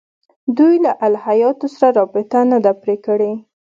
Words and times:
دوی 0.57 0.75
له 0.85 0.91
الهیاتو 1.05 1.67
سره 1.77 1.89
رابطه 1.99 2.39
نه 2.51 2.57
ده 2.63 2.71
پرې 2.81 2.95
کړې. 3.05 3.31